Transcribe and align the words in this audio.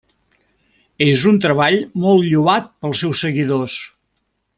És 1.07 1.25
un 1.31 1.37
treball 1.43 1.77
molt 2.05 2.25
lloat 2.31 2.73
pels 2.87 3.03
seus 3.05 3.21
seguidors. 3.27 3.77